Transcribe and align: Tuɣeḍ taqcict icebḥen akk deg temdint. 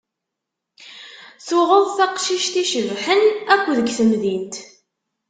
Tuɣeḍ 1.45 1.85
taqcict 1.97 2.55
icebḥen 2.63 3.21
akk 3.53 3.65
deg 3.77 3.87
temdint. 3.97 4.55